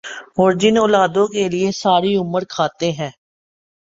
[0.35, 3.09] اور جن اولادوں کے لیئے ساری عمر کماتے ہیں